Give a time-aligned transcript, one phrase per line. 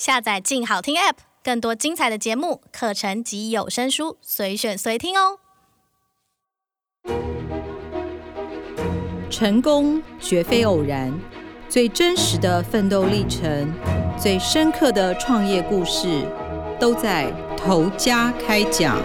[0.00, 5.38] 下载“静好听 ”App，更多精彩的节目、课程及有声书，随选随听哦。
[9.28, 11.12] 成功绝非偶然，
[11.68, 13.70] 最真实的奋斗历程，
[14.18, 16.26] 最深刻的创业故事，
[16.80, 18.96] 都在头家开讲。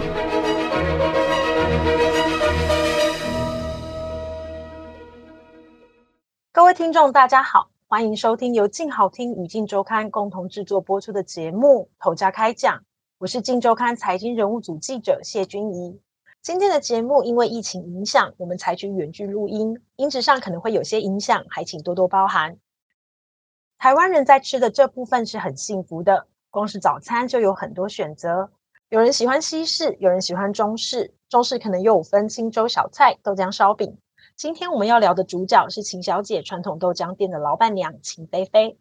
[6.52, 12.78] 各位听众，大家好，欢迎收听由静好听与静周刊共同制作播出的节目《头家开讲》，
[13.18, 16.00] 我是静周刊财经人物组记者谢君怡。
[16.42, 22.56] 今天的节目因为疫情影响，我们采取远距录音，音质上可能会有些影响，还请多多包涵。
[23.78, 28.50] 台湾人在吃的这部分是很幸福的，光是早餐就有很多选择。
[28.88, 33.96] 有人喜欢西式，有人喜欢中式，中式可能又分清粥小菜、豆浆烧饼。
[34.36, 38.78] 今天我们要聊的主角是秦小姐传统豆浆店的老板娘秦菲菲。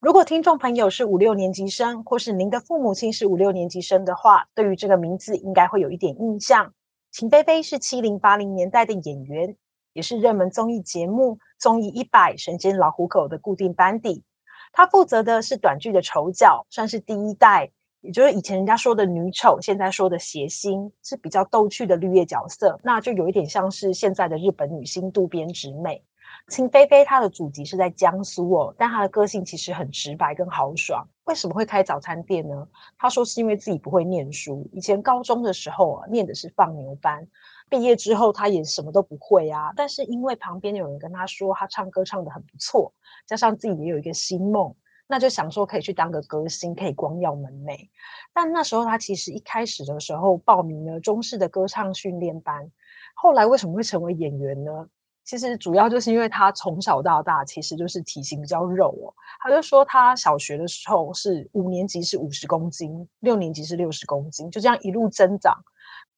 [0.00, 6.74] 如果听众朋友是五六年级生，或是您的父母亲是五六年级生的话，对于这个名字应该会有一点印象。
[7.12, 9.56] 秦菲菲是七零八零年代的演员，
[9.92, 14.24] 也是热门综艺节目《综艺一百》神仙老虎口的固定班底。
[14.72, 17.70] 她负责的是短剧的丑角，算是第一代，
[18.04, 26.04] 也就是以前人家说的女丑，现在说的谐星，是比较逗趣的绿叶角色，那就有一点像是现在的日本女星渡边直美。
[26.48, 31.08] 秦菲菲她的祖籍是在江苏哦，但她的个性其实很直白跟豪爽。
[31.24, 32.68] 为什么会开早餐店呢？
[32.98, 37.26] 她说是因为自己不会念书，以前高中的时候啊，念的是放牛班，
[37.70, 39.72] 毕业之后她也什么都不会啊。
[39.74, 42.92] 但是因为旁边有人跟她说她唱歌唱得很不错，
[43.26, 44.74] 加上自己也有一个新梦，
[45.06, 47.88] 那就想说可以去当个歌星，可以光耀门楣。
[48.32, 52.70] 但那时候他其实一开始的时候报名了中式的歌唱训练班，
[53.14, 54.88] 后来为什么会成为演员呢？
[55.24, 59.08] 其实主要就是因为他从小到大其实就是体型比较肉哦。
[59.40, 65.64] 他就说他小学的时候是五年级是五十公斤，六年级是六十公斤，就这样一路增长。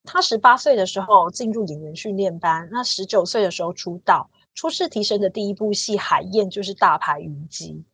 [0.02, 7.84] 他十八岁的时候进入演员训练班，那十九岁的时候出道，初试啼声的第一部戏《海燕》就是大牌云集。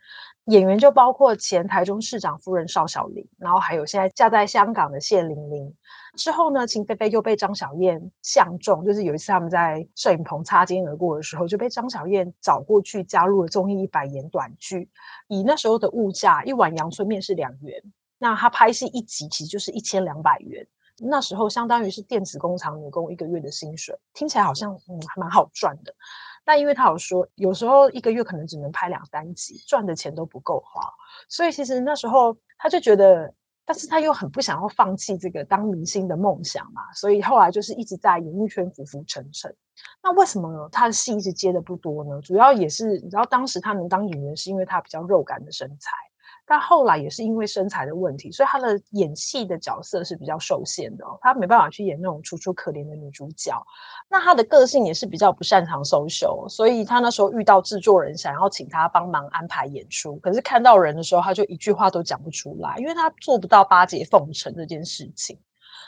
[0.46, 5.72] 演员就包括前台中市长夫人邵小玲，然后还有现在嫁在香港的谢玲玲。
[6.16, 14.90] 之后呢，秦菲菲又被张小燕相中，就是有一次他们在摄影棚擦肩而过的时候，就被张小燕找过去加入了综艺一百演短剧。
[15.28, 17.80] 以那时候的物价，一碗阳春面是两元，
[18.18, 20.66] 那他拍戏一集其实就是一千两百元，
[20.98, 25.94] 那时候相当于是电子工厂女工一个月的薪水，听起来好像嗯还蛮好赚的。
[26.44, 30.82] 但因为他有说，有时候一个月可能只能拍两三集，赚的钱都不够花，
[31.28, 33.32] 所以其实那时候他就觉得，
[33.64, 39.54] 但是他又很不想要放弃这个当明星的梦想嘛，所以后来就是一直在演艺圈浮浮沉沉。
[40.02, 42.20] 那为什么他的戏一直接的不多呢？
[42.20, 45.90] 主要也是你知道，当时他能当演员是因为他比较肉感的身材。
[46.44, 53.64] 但后来也是因为身材的问题，所以他的演戏的角色是比较受限的哦，他没办法去演那种楚楚可怜的女主角。
[54.10, 65.38] 那他的个性也是比较不擅长 social，所以他那时候遇到制作人想要请他帮忙安排演出，可是看到人的时候他就一句话都讲不出来，因为他做不到巴结奉承这件事情。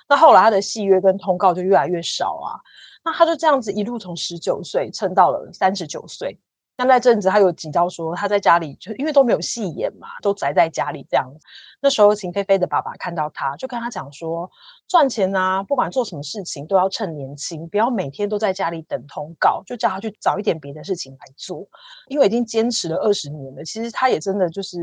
[0.08, 2.60] 那后来他的戏约跟通告就越来越少啊，
[3.04, 6.38] 那他就这样子一路从十九岁撑到了三十九岁。
[6.76, 11.32] 那那阵子，他有提到说，他在家里就因为都没有戏演嘛，都宅在家里这样。
[11.80, 14.50] 那时候，秦菲菲的爸爸看到他，就跟他讲说，
[14.88, 21.64] 赚钱啊，不管做什么事情都要趁年轻，不要每天都在家里等通告，就叫他去找一点别的事情来做。
[22.08, 24.76] 因为已经坚持了二十年了，其实他也真的就是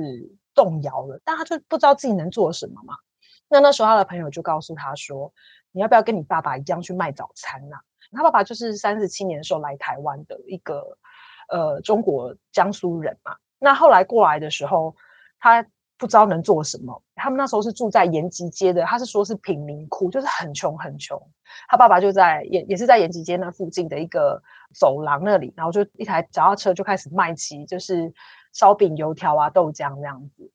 [0.55, 2.95] 动摇了，但他就不知道自己能做什么嘛。
[3.49, 5.33] 那那时候，他的朋友就告诉他说，
[5.73, 7.75] 你要不要跟你爸爸一样去卖早餐呐？
[8.13, 10.97] 他爸爸就是三十七年的时候来台湾的一个。
[11.51, 14.95] 呃，中国江苏人嘛，那后来过来的时候，
[15.37, 15.63] 他
[15.97, 17.03] 不知道能做什么。
[17.13, 21.21] 他们那时候是住在延吉街的，他是说是贫民窟，就是很穷很穷。
[21.67, 24.41] 他爸爸就在也也是在延吉街那附近的一个
[24.73, 28.11] 走廊那里，然后就一台脚踏车就开始卖起，就是
[28.53, 30.49] 烧饼、油条啊、豆浆这样子。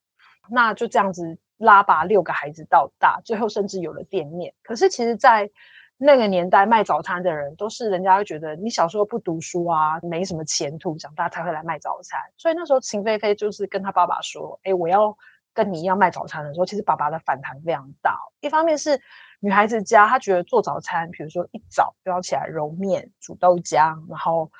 [0.48, 4.54] 那就这样子拉拔六个孩子到大，最后甚至有了店面。
[4.62, 5.50] 可是其实，在
[5.98, 12.20] 那个年代卖早餐的人都是人家会觉得你小时候不读书啊，没什么前途，长大才会来卖早餐。
[12.36, 15.16] 所以那时候秦菲菲就是跟他爸爸说：“哎，我要
[15.54, 18.18] 跟你一样卖早餐的时候，其实爸爸的反弹非常大。
[18.40, 19.00] 一方面是
[19.40, 24.50] 女孩子家，她觉得做早餐，比如说一早就要起来揉面、煮豆浆，然后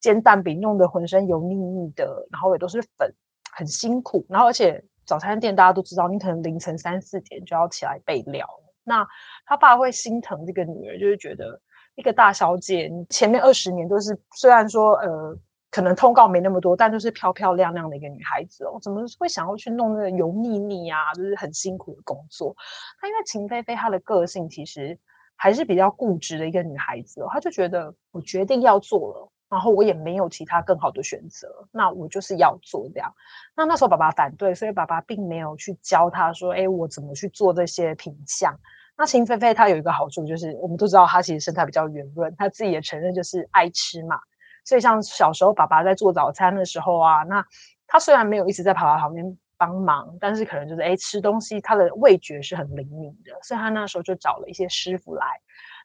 [0.00, 3.14] 煎蛋饼，弄得浑身油腻腻的，然后也都是粉，
[3.52, 4.24] 很辛苦。
[4.30, 8.48] 然后而且早餐店大家都知道，你可能凌晨三四点就要起来备料。”
[8.86, 9.06] 那
[9.44, 11.60] 他爸会心疼这个女儿，就是觉得
[11.96, 15.36] 一个大小姐，你前面二十年都是虽然说呃
[15.70, 21.12] 可能通告没那么多，但就是漂漂亮亮的一个女孩子哦，怎么会想要去弄那个油腻腻啊？
[21.14, 22.54] 就是很辛苦的工作。
[23.00, 24.98] 她因为秦菲菲她的个性其实
[25.36, 29.32] 还是比较固执的一个女孩子哦，她就觉得我决定要做了。
[29.48, 33.12] 然后我也没有其他更好的选择，那我就是要做这样。
[33.56, 38.58] 那那时候爸爸反对，所以爸爸并没有去教他说：“哎，我怎么去做这些品相。”
[38.98, 44.18] 那秦菲菲她有一个好处，就是我们都知道她其实身材比较圆润，她自己也承认就是爱吃嘛。
[44.64, 47.44] 所以像小时候爸爸在做早餐的时候啊，那
[47.86, 55.24] 她虽然没有一直在爸爸旁边帮忙，但是可能就是哎吃东西，她的味觉是很灵敏的，所以她那时候就找了一些师傅来。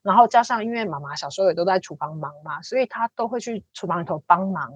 [0.01, 4.71] 然后加上，因为妈妈小时候也都在厨房忙嘛，所以她都会去厨房里头帮忙。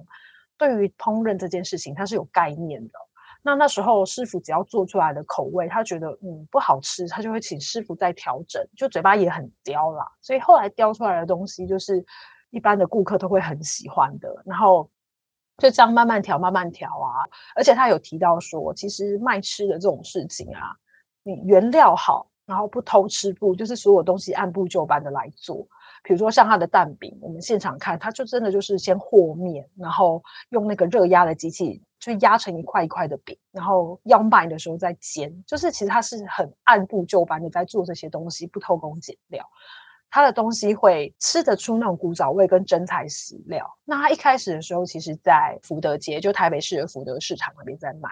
[0.58, 2.98] 对于烹饪这件事情，她是有概念的。
[3.42, 8.60] 那那时候师傅只要做出来的口味，他觉得嗯不好吃，他就会请师傅再调整。
[8.76, 12.04] 就嘴巴也很刁啦，所以后来雕出来的东西就是
[12.50, 14.42] 一般的顾客都会很喜欢的。
[14.44, 14.90] 然后
[15.58, 17.22] 就这样慢慢调，慢慢调啊。
[17.54, 20.74] 而且他有提到说，其实卖吃的这种事情啊，
[21.22, 22.28] 你原料好。
[22.46, 25.66] 然后不偷吃不，就是所有东西按部就班的来做。
[26.02, 35.42] 比如说像它的蛋饼，我们现场看，它就真的就是先和面，然后用那个热压的机器就压成一块一块的饼，然后要卖的时候再煎。
[35.46, 39.44] 就是其实它是很按部就班的在做这些东西，不偷工减料。
[40.16, 43.70] 他的东西会吃得出那种古早味跟真材实料。
[43.84, 48.08] 那他一开始的时候，其实在福德街，就台北市的福德市场那边在卖。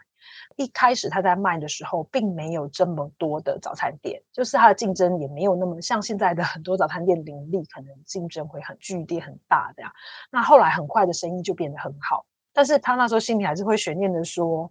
[0.56, 9.91] 一开始他在卖的时候，并没有这么多的早餐店，就是他的竞争也没有那么像现在的很多早餐店林立，可能竞争会很剧烈、很大这样。
[10.31, 14.71] 那后来很快的生意就变得很好，但是他那时候心里还是会悬念的说，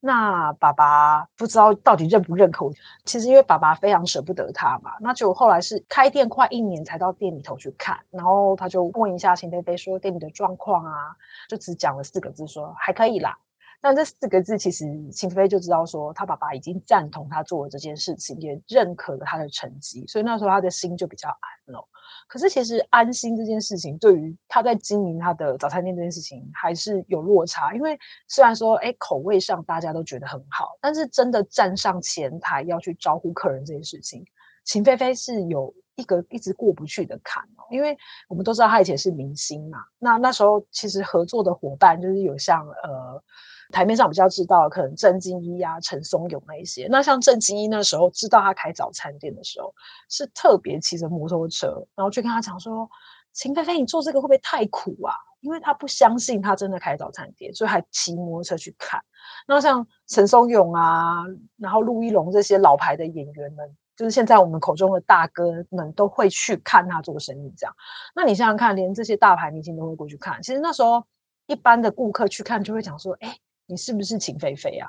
[0.00, 2.70] 那爸爸不知道到底认不认可。
[3.04, 11.16] 其实因为爸爸非常舍不得他嘛，那就后来是开店快一年才到店里头去看，然后他就问一下秦菲菲说店里的状况啊，
[11.48, 13.38] 就只讲了四个字说还可以啦。
[13.80, 21.88] 但这四个字，其实秦菲就知道说，他爸爸已经赞同他做了这件事情，也认可了他的成绩，所以那时候他的心就比较安了。
[22.26, 27.74] 可是其实安心这件事情，对于他在经营他的早餐店这件事情，还是有落差。
[27.74, 34.24] 因为虽然说，哎，口味上大家都觉得很好，但是真的站上前台要去招呼客人这件事情，
[34.64, 37.64] 秦菲菲是有一个一直过不去的坎哦。
[37.70, 37.96] 因为
[38.28, 43.22] 我们都知道他以前是明星嘛，那那时候其实合作的伙伴就是有像呃。
[43.70, 46.86] 台面上比较知道，可能郑经一啊、陈松勇那一些。
[46.90, 49.74] 那像郑经一那时候知道他开早餐店的时候，
[50.08, 52.88] 是特别骑着摩托车，然后去跟他讲说
[53.34, 59.00] ：“秦菲菲，你做这个会不会太苦啊？”因为他不相信他真的开早餐店，所以还骑摩托车去看。
[59.46, 61.22] 那像陈松勇啊，
[61.58, 67.54] 然后陆一龙这些老牌的演员们，就是现在我们口中的大哥们，都会去看他做生意。
[67.56, 67.74] 这样，
[68.16, 70.42] 那你想想看，连这些大牌明星都会过去看。
[70.42, 71.04] 其实那时候
[71.46, 73.36] 一般的顾客去看，就会讲说：“哎。”
[73.68, 74.88] 你是不是秦菲菲啊？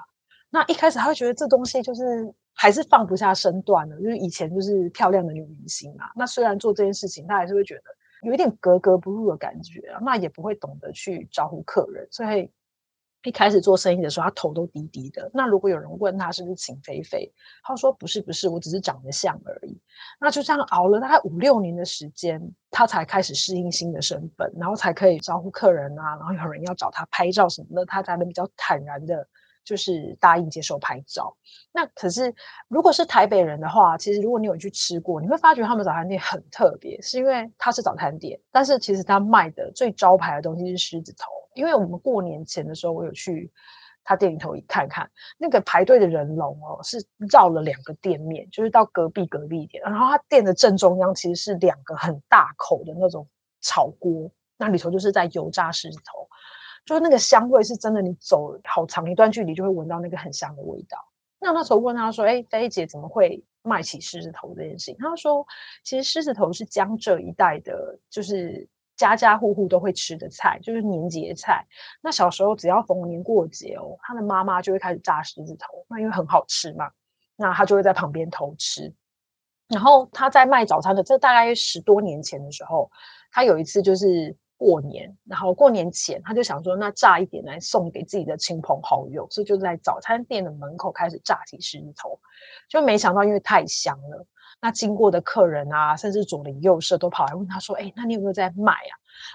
[0.50, 6.06] 那一开始他会觉得这东西就是还是放不下身段的，就是以前就是漂亮的女明星嘛。
[6.16, 7.84] 那虽然做这件事情，他还是会觉得
[8.24, 10.00] 有一点格格不入的感觉啊。
[10.02, 12.50] 那也不会懂得去招呼客人，所以。
[13.24, 15.30] 一开始做生意的时候，他头都低低的。
[15.33, 17.30] 那如果有人问他是不是秦菲菲，
[17.63, 19.77] 他说不是不是，我只是长得像而已。
[20.21, 29.27] 那就这样熬了大概五六年的时间，他才开始适应新的身份，然后才可以招呼客人啊，然后有人要找他拍照什么的，他才能比较坦然的，
[29.65, 31.36] 就是答应接受拍照。
[31.74, 32.33] 那可是
[32.69, 41.27] 如果是台北人的话，其实如果你有去吃过，你会发觉他们早餐店很特别，是因为它是早餐店，但是其实他卖的最招牌的东西是狮子头。
[41.60, 43.51] 因为我们过年前的时候，我有去
[44.01, 49.84] 他店里头一看看，那个排队的人龙哦，是绕了两个店面，就是到隔壁隔壁店。
[49.84, 53.28] 然后他店的正中央其实是两个很大口的那种
[53.60, 56.28] 炒锅，那里头就是在油炸狮子头，
[56.86, 60.98] 就是那个香味是真的，你走好长一段距离就会闻到那个很香的味道。
[61.39, 65.46] 那那时候问他说：“哎，菲姐怎么会卖起狮子头这件事情？”他说
[65.84, 68.68] ：“其实狮子头是江浙一带的，就是。”
[69.00, 71.65] 家家户户都会吃的菜，就是年节菜。
[72.01, 76.91] 那小时候只要逢年过节哦，他的妈妈就会开始炸狮子头，那因为很好吃嘛，
[77.38, 78.94] 那他就会在旁边偷吃。
[79.70, 82.91] 然后他在卖早餐的，这大概十多年前的时候，
[83.32, 92.20] 他有一次就是过年，然后过年前他就想说，那炸一点来送给自己的亲朋好友，所以就在早餐店的门口开始炸起狮子头，
[92.68, 94.27] 就没想到因为太香了。
[94.62, 98.94] 那经过的客人啊，甚至左邻右舍都跑来问他说：“哎，那你有没有在卖啊？”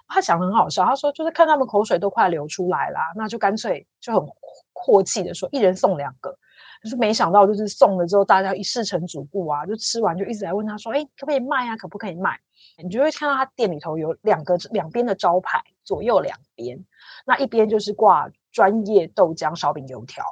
[0.08, 4.28] 他讲很好笑，他说：“就是看他们口水都快流出来了，那就干脆就很
[4.72, 6.36] 阔气的说，一人送两个。”
[6.82, 11.76] 就是没想到，就是送了之后，大家一试成主顾啊，就吃完就一直来问他说：“哎，可不可以卖啊？
[11.78, 12.38] 可不可以卖？”
[12.82, 16.84] 你就会看到他店里头有两个两边的招牌，左右两边，
[17.24, 20.22] 那一边就是挂专业豆浆烧饼油条。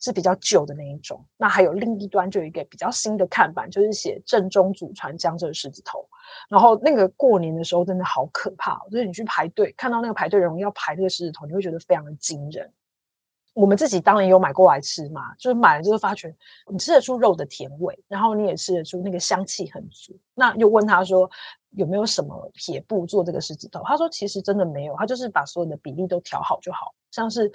[0.00, 6.08] 是比较旧的那一种，那还有另一端就有一个比较新的看板，就是写“正宗祖传江浙狮子头”。
[6.48, 12.72] 然后那个过年的时候真的好可怕，就是你去排队看到那个排队人要排那个狮子头，你会觉得非常的惊人。
[13.52, 16.34] 我们自己当然有买过来吃嘛，就是买了就是发觉
[16.70, 20.16] 你吃得出肉的甜味，然后你也吃得出那个香气很足。
[20.34, 21.28] 那又问他说
[21.72, 27.52] 有没有什么撇布做这个狮子头，他说其实真的没有，他就是把所有的比例都调好就好，像是。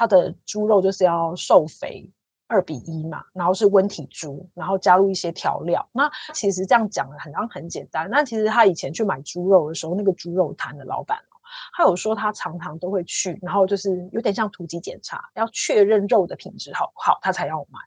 [0.00, 2.10] 它的猪肉就是要瘦肥
[2.46, 5.86] 二比一嘛，然后是温体猪，然后加入一些调料。
[5.92, 11.18] 那其实这样讲的很像很简单，那其实他以前去买猪肉的时候，那个猪肉摊的老板，
[11.76, 17.78] 他有说他常常都会去，然后就是有点像突击检查，要确认肉的品质好不好，他才要买。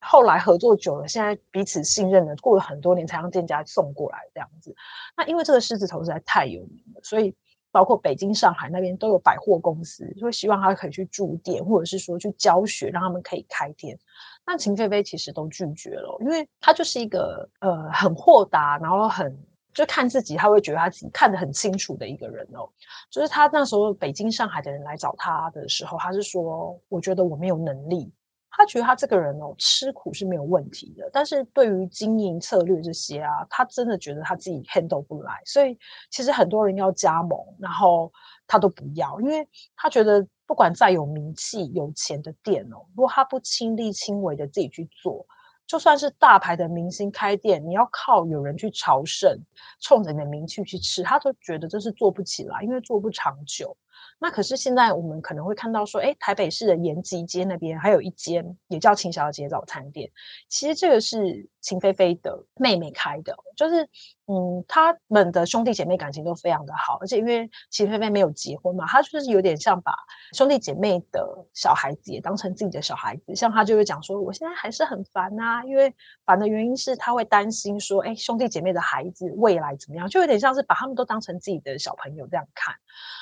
[0.00, 4.74] 后来合作久了，现在彼此信任了，过了很多年才让店家送过来这样子。
[5.14, 7.36] 那因为这个狮子头实在太有名了，所以。
[7.72, 13.98] 包括北京、上海那边都有百货公司，就会希望他可以去驻店，或者是说去教学，让他们可以开店。
[14.46, 19.38] 那秦飞飞其实都拒绝了，因为他就是一个呃很豁达，然后很
[19.72, 22.68] 就看自己，他会觉得他自己看得很清楚的一个人哦。
[23.10, 28.12] 就是他那时候北京、上海的人来找他的时候，他是说：“我觉得我没有能力。”
[28.50, 35.78] 他觉得他这个人哦，吃苦是没有问题的，但是对于经营策略这些啊，他真的觉得他自己 handle 不来，所以
[36.10, 38.12] 其实很多人要加盟，然后
[38.46, 45.24] 他都不要，因为他觉得不管再有名气、有钱的店哦，如果他不亲力亲为的自己去做，
[45.66, 49.38] 就算是大牌的明星开店，你要靠有人去朝圣，
[49.80, 53.76] 冲着你的名气去吃，他都觉得这是做不起来，因为做不长久。
[54.20, 60.10] 那可是现在我们可能会看到说，哎，台北市的延吉街那边还有一间也叫秦小姐早餐店。
[60.48, 63.88] 其实这个是秦菲菲的妹妹开的，就是
[64.32, 69.92] 嗯，他们的兄弟姐妹感情都非常的好，而且因为齐飞飞没有结婚嘛，他就是有点像把
[70.34, 73.34] 兄弟姐妹的小孩子也当成自己的小孩子。
[73.34, 75.92] 像他就会讲说，我现在还是很烦呐，因为
[76.24, 82.72] 烦的原因是他会担心说，哎，兄弟姐妹的孩子未来怎么样，就有点像是把他们都当成自己的小朋友这样看。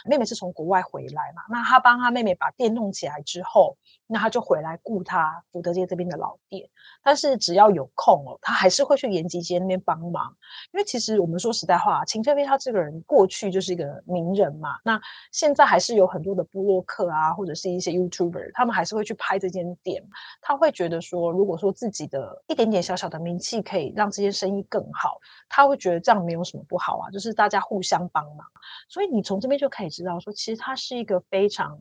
[0.05, 6.69] 妹妹是从国外回来嘛，那他帮他妹妹把店弄起来之后，那他就回来顾他福德街这边的老店。
[7.03, 10.37] 但是只要有空哦，他还是会去延吉街那边帮忙。
[10.73, 15.01] 因为其其实我们说实在话，秦飞飞他这个人过去就是一个名人嘛，那
[15.31, 20.03] 现在还是有很多的部落客啊，或者是一些 YouTuber，他们还是会去拍这间店。
[20.41, 28.45] 他会觉得说，如果说自己的一点点小小的名气可以让这些生意更好，他会觉得这样没有什么不好啊，就是大家互相帮忙。
[28.89, 31.79] 所以你从这边就可以知道说，其实他是一个非常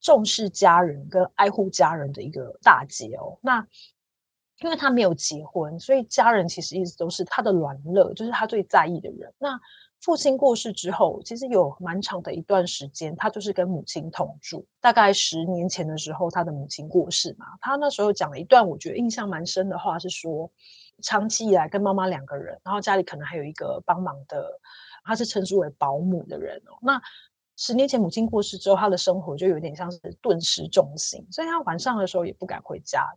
[0.00, 3.36] 重视家人跟爱护家人的一个大姐哦。
[3.42, 3.66] 那
[4.60, 9.32] 因为他没有结婚，所以家人其实一直都是他的软肋，就是他最在意的人。
[9.38, 9.60] 那
[10.00, 14.66] 父亲过世之后，其实有蛮长的一段时间，他就是跟母亲同住。
[14.80, 20.50] 大概十年前的时候，他的母亲过世嘛，他那时候讲了一段我觉得印象蛮深的话，是说
[21.02, 24.60] 长期以来跟妈妈两个人，然后家里可能还有一个帮忙的。
[25.06, 26.78] 他是称之为保姆的人哦。
[26.80, 26.98] 那
[27.66, 33.08] 十年前母亲过世之后，他的生活就有点像是顿失重心，所以他晚上的时候也不敢回家，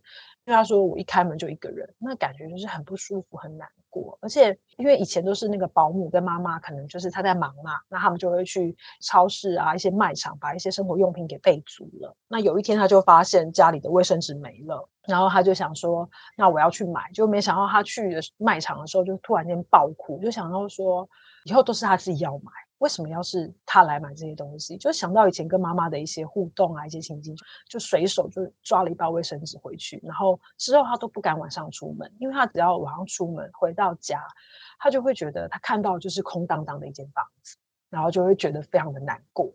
[0.46, 4.18] 因为他说我一开门就一个人，那感觉就是很不舒服、很难过。
[4.22, 12.16] 而且因为以前都是那个保姆跟妈妈，可能就是他在忙嘛，那他们就会去超市啊、一些卖场把一些生活用品给备足了。
[12.26, 21.06] 那有一天他就发现家里的卫生纸没了，然后他就想说，那我要去买，就没想到他去的卖场的时候就突然间爆哭，就想到说。
[21.44, 24.76] 以后都是他自己要买，为什么要是他来买这些东西？
[24.76, 27.36] 就想到以前跟妈妈的一些互动啊，一些情景，
[27.68, 34.22] 就随手就抓了一包卫生纸回去，然后之后他都不敢晚上出门，因为他只要晚上出门回到家，
[34.78, 37.56] 他就会觉得他看到就是空荡荡的一间房子，
[37.90, 39.52] 然后就会觉得非常的难过。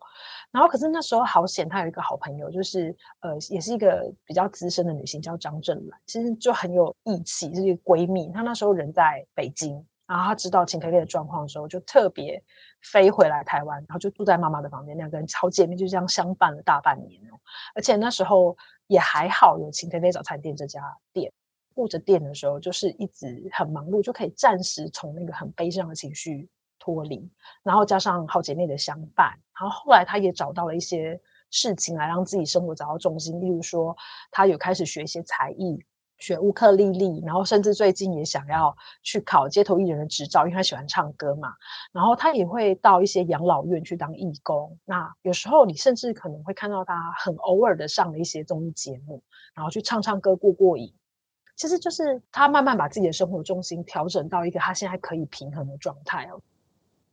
[0.51, 8.29] 然后可是那时候好险，他有一个好朋友，就是呃，也是一个比较资深的女性，叫张正兰，其实就很有义气，是一个闺蜜。
[8.33, 9.85] 她那时候人在北京。
[10.13, 12.43] 然后他知道秦飞飞的状况的时候，就特别
[12.83, 17.39] 飞回来台湾，然后就住在妈妈的房间，两个人好姐妹就这样相伴了大半年哦。
[17.73, 18.55] 而且那时候
[18.85, 21.33] 也还好，有秦飞飞早餐店这家店，
[21.73, 27.27] 顾着店的时候，就是一直很忙碌，就可以暂时从那个很悲伤的情绪脱离。
[27.63, 33.97] 然后加上好姐妹的相伴，然后后来他也找到了一些事情来让自己生活找到重心，例如说
[34.29, 35.83] 他有开始学一些才艺。
[36.23, 41.49] 学乌克丽丽，然后甚至最近也想要去考街头艺人的执照，因为他喜欢唱歌嘛。
[41.91, 44.79] 然后他也会到一些养老院去当义工。
[44.85, 49.21] 那有时候你甚至可能会看到他很偶尔的上了一些综艺节目，
[49.53, 50.93] 然后去唱唱歌过过瘾。
[51.57, 56.39] 其实就是他慢慢把自己的生活重心调整到一个他现在可以平衡的状态哦。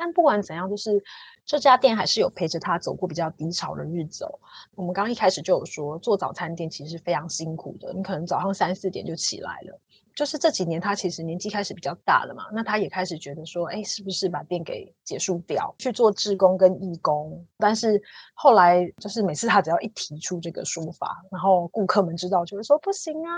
[0.00, 1.04] 但不管怎样，就是
[1.44, 4.40] 这家店还是有陪着他走过比较低潮的日子哦。
[4.74, 9.78] 我们刚刚一开始就有说，做早餐店其实是非常辛苦的，你可能早上三四点就起来了。
[10.14, 17.46] 就是这几年，他其实年纪开始比较大了嘛，那他也开始觉得说，哎，是不是把店给结束掉，去做志工跟义工？
[17.58, 18.00] 但是
[18.34, 23.32] 后来，就是每次他只要一提出这个说法，然后顾客们知道就会说，不行啊，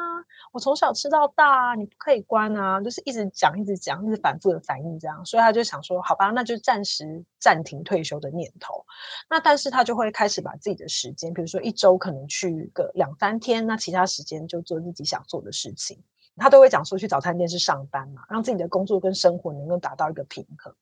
[0.52, 8.84] 我从小吃到大，啊你不可以关啊，就是一直讲，一直讲，一直反复的反应这样，所以他就想说，好吧，那就暂时暂停退休的念头。
[9.28, 16.02] 那但是他就会开始把自己的时间，比如说一周可能去个两三天，那其他时间就做自己想做的事情。
[16.36, 20.74] 他都会讲说，去早餐店是上班嘛，让自己的工作跟生活能够达到一个平衡。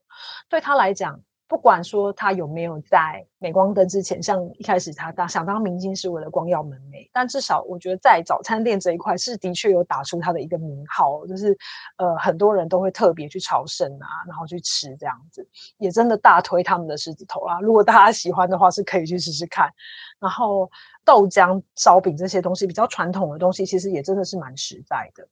[0.48, 11.56] 对他来讲，不管说他有没有在镁光灯之前，像一开始他当想当明星是为了光耀门楣，但至少我觉得在早餐店这一块是的确有打出他的一个名号，就是
[11.96, 17.58] 呃很多人都会特别去朝圣啊，然后去吃这样子，也真的大推他们的狮子头啦。
[17.62, 19.70] 如果大家喜欢的话，是可以去试试看。
[20.20, 20.70] 然后
[21.02, 25.26] 豆浆、烧饼这些东西比较传统的东西，其实也真的是蛮实在的。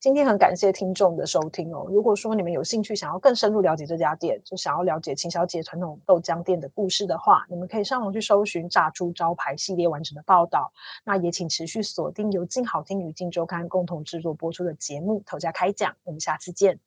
[0.00, 1.84] 今天很感谢听众的收听哦。
[1.90, 10.72] 如果说你们有兴趣想要更深入了解这家店，就想要了解秦小姐传统豆浆店的故事的话，你们可以上网去搜寻“炸猪招牌”系列完整的报道。
[11.04, 16.78] 那也请持续锁定由静好听与静周刊共同制作播出的节目《投家开讲》，我们下次见。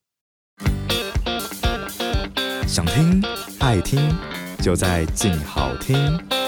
[2.66, 3.22] 想听
[3.60, 4.00] 爱听，
[4.64, 6.43] 就在静好听。